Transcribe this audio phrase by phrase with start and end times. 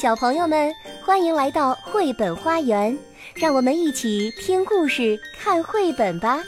[0.00, 0.72] 小朋友们，
[1.04, 2.96] 欢迎来到绘本花园，
[3.34, 6.38] 让我们一起听故事、看绘本吧。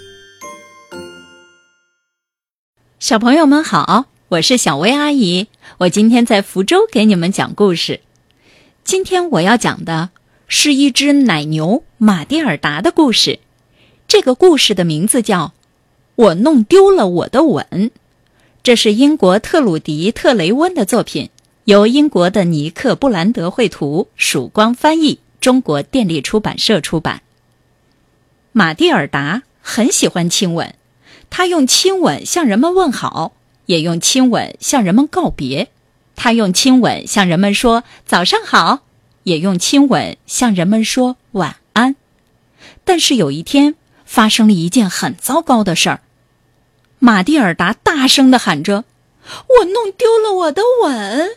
[3.01, 7.99] 小朋友们好，我是小薇阿姨，我今天在福州给你们讲故事。
[8.85, 10.11] 今天我要讲的
[10.47, 13.41] 是一只奶牛马蒂尔达的故事。
[14.07, 15.47] 这个故事的名字叫
[16.15, 17.67] 《我弄丢了我的吻》，
[18.63, 21.31] 这是英国特鲁迪特雷温的作品。
[21.71, 27.23] 由英国的尼克布兰德绘图，曙光翻译，中国电力出版社出版。
[28.51, 30.75] 马蒂尔达很喜欢亲吻，
[31.31, 33.35] 他用亲吻向人们问好，
[33.67, 35.71] 也用亲吻向人们告别。
[36.17, 38.81] 他用亲吻向人们说早上好，
[39.23, 41.95] 也用亲吻向人们说晚安。
[42.85, 46.01] 但是有一天，发生了一件很糟糕的事儿。
[46.99, 48.83] 马蒂尔达大声地喊着
[49.47, 51.37] ：“我弄丢了我的吻！”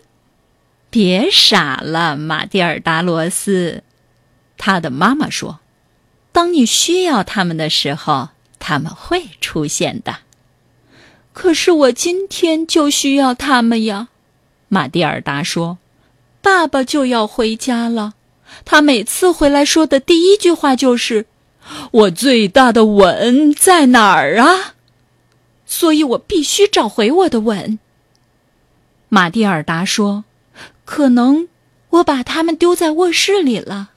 [0.94, 3.82] 别傻了，马蒂尔达罗斯，
[4.60, 5.60] 他的妈妈说
[6.32, 10.18] ：“当你需要他们的时候，他们会出现的。”
[11.34, 14.10] 可是我今天就需要他们呀，
[14.68, 15.80] 马蒂尔达说
[16.44, 18.14] ：“爸爸就要回家了，
[18.64, 21.26] 他每次回来说的第一句话就是
[22.06, 24.76] ：‘我最大的吻在哪儿啊？’
[25.66, 27.80] 所以我必须找回我的吻。”
[29.10, 30.26] 马蒂尔达说。
[30.86, 31.48] 可能
[31.90, 33.92] 我把它们丢在卧室里了，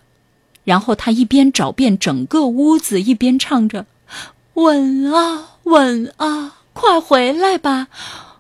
[0.64, 3.86] 然后他一边找遍整个屋子，一边唱着
[4.54, 7.88] ：“吻啊吻啊，快回来吧！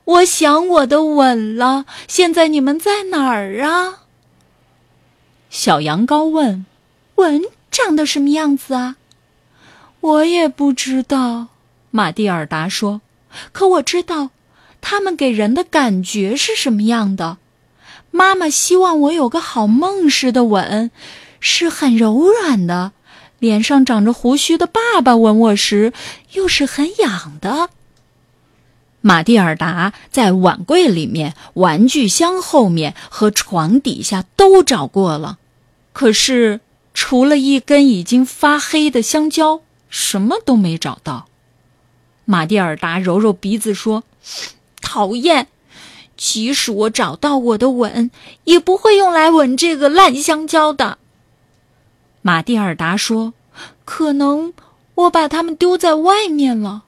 [0.04, 1.86] 我想我的吻了。
[2.06, 4.02] 现在你们在哪儿啊？”
[5.50, 6.66] 小羊羔问
[7.16, 8.96] ：“吻长得什么样子啊？”
[10.00, 11.48] 我也不知道，
[11.90, 13.00] 马蒂尔达说
[13.50, 14.30] ：“可我知道，
[14.80, 17.38] 它们给人的感觉是什么样的。”
[18.16, 20.90] 妈妈希望我有个好梦似的吻，
[21.38, 22.92] 是很柔软的；
[23.38, 25.92] 脸上长着胡须的爸爸吻我时，
[26.32, 27.68] 又是很痒的。
[29.02, 35.36] 马蒂尔达在碗柜里面、玩具箱后面和床底下都找过了，
[35.92, 36.60] 可是
[36.94, 39.60] 除了一根已经发黑的香蕉，
[39.90, 41.26] 什么都没找到。
[42.24, 44.04] 马蒂尔达揉揉鼻子说
[44.80, 45.48] ：“讨厌。”
[46.16, 48.10] 即使我找到我的吻，
[48.44, 50.98] 也不会用来吻这个烂香蕉的。
[52.22, 53.34] 马蒂尔达说
[53.84, 54.52] ：“可能
[54.94, 56.84] 我把它们丢在外面了。”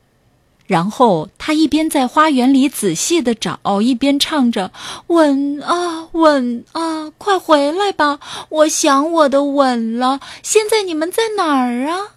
[0.66, 4.70] 然后他一边在花园里仔细的找，一边唱着
[5.08, 8.20] ：“吻啊吻啊，快回来吧！
[8.50, 10.20] 我想我的吻了。
[10.42, 12.16] 现在你们在哪儿啊？”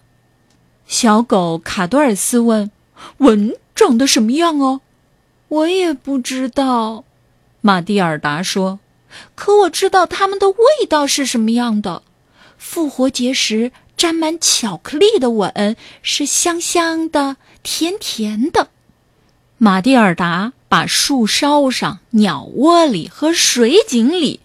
[0.86, 2.70] 小狗卡多尔斯问
[3.18, 4.82] ：“吻长得什么样哦？”
[5.52, 7.04] 我也不知道，
[7.60, 8.80] 马蒂尔达说。
[9.34, 12.02] 可我知道它们的味道是什么样的。
[12.56, 18.70] 复活节时沾满巧克力的吻是香香的、甜甜的。
[19.58, 24.40] 马蒂尔达把树梢上、鸟窝里和水井里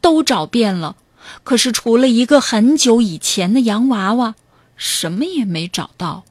[0.00, 0.94] 都找遍了，
[1.42, 4.36] 可是除了一个很久以前的洋娃娃，
[4.76, 6.22] 什么也没找到。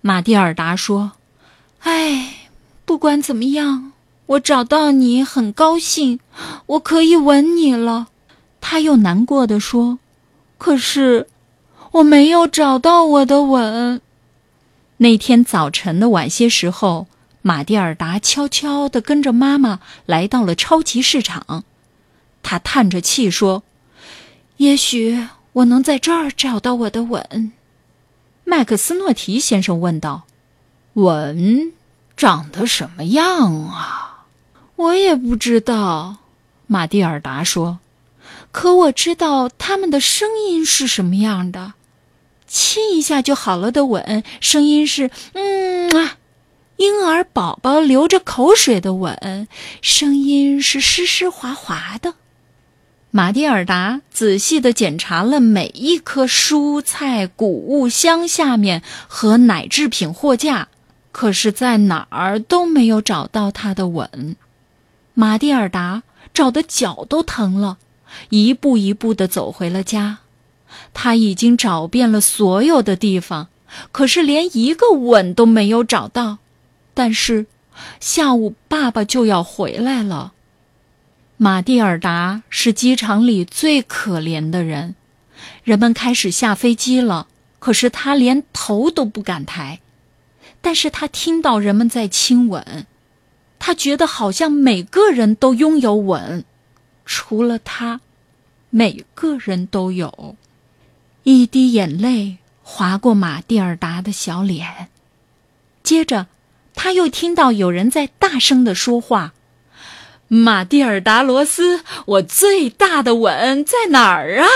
[0.00, 1.12] 马蒂尔达说
[1.82, 2.36] ：“唉。”
[2.92, 3.92] 不管怎么样，
[4.26, 6.20] 我找到你很高兴，
[6.66, 8.08] 我可以吻你了。
[8.60, 9.98] 他又难过的说
[10.58, 11.26] ：“可是
[11.92, 14.02] 我没有找到我的吻。”
[14.98, 17.06] 那天早晨的晚些时候，
[17.40, 21.64] 马蒂尔达悄悄地跟着妈妈来到了超级市场。
[22.42, 23.62] 他叹着气说
[24.58, 27.52] ：“也许我能在这儿找到我的吻。”
[28.44, 30.24] 麦克斯诺提先生问道
[30.92, 31.72] ：“吻？”
[32.22, 34.26] 长得什么样啊？
[34.76, 36.18] 我也不知道，
[36.68, 37.80] 马蒂尔达说。
[38.52, 41.72] 可我知道他们的声音是什么样的。
[42.46, 46.10] 亲一下就好了的吻，声音是嗯啊；
[46.76, 49.48] 婴儿宝宝流着口水的吻，
[49.80, 52.14] 声音是湿湿滑滑的。
[53.10, 60.68] 马蒂尔达仔细的检查了每一棵蔬菜、谷物箱下面和奶制品货架。
[61.12, 64.34] 可是，在哪儿都没有找到他的吻。
[65.14, 67.76] 马蒂尔达找的脚都疼了，
[68.30, 70.18] 一步一步的走回了家。
[70.94, 73.48] 他已经找遍了所有的地方，
[73.92, 76.38] 可是连一个吻都没有找到。
[76.94, 77.46] 但是，
[78.00, 80.32] 下午爸爸就要回来了。
[81.36, 84.94] 马蒂尔达是机场里最可怜的人。
[85.64, 87.26] 人们开始下飞机了，
[87.58, 89.80] 可是他连头都不敢抬。
[90.60, 92.86] 但是他听到人们在亲吻，
[93.58, 96.44] 他觉得好像每个人都拥有吻，
[97.04, 98.00] 除了他。
[98.74, 100.36] 每个人都有。
[101.24, 104.88] 一滴眼泪划过马蒂尔达的小脸，
[105.82, 106.26] 接着，
[106.74, 109.34] 他又听到有人在大声的说话
[110.26, 114.48] ：“马蒂尔达罗斯，我最大的吻在哪儿啊？”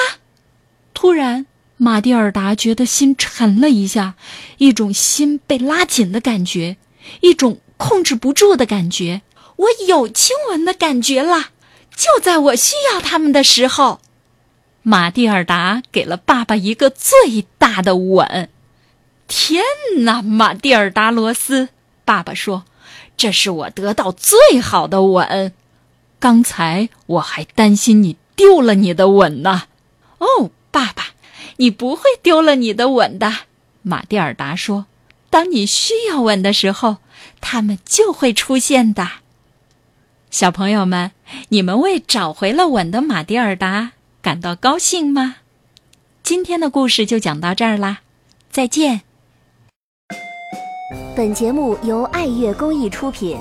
[0.95, 1.45] 突然，
[1.77, 4.15] 马蒂尔达觉得心沉了一下，
[4.59, 6.77] 一种心被拉紧的感觉，
[7.21, 9.23] 一种控制不住的感觉。
[9.57, 11.51] 我有亲吻的感觉了，
[11.95, 14.01] 就在我需要他们的时候。
[14.83, 18.49] 马蒂尔达给了爸爸一个最大的吻。
[19.27, 19.65] 天
[19.99, 21.71] 哪，马蒂尔达罗斯！
[22.05, 22.65] 爸爸说
[23.19, 25.53] ：“这是我得到最好的吻。
[26.21, 29.65] 刚才我还担心你丢了你的吻呢。”
[30.19, 31.06] 哦，爸爸，
[31.57, 33.33] 你不会丢了你的吻的。
[33.83, 34.87] 马蒂尔达说
[35.31, 36.97] ：“当你需要吻的时候，
[37.41, 39.09] 他们就会出现的。”
[40.31, 41.13] 小朋友们，
[41.49, 43.93] 你们为找回了吻的马蒂尔达。
[44.21, 45.37] 感到高兴吗？
[46.25, 48.01] 今天的故事就讲到这儿啦，
[48.51, 49.03] 再见。
[51.15, 53.39] 本节目由爱乐公益出品。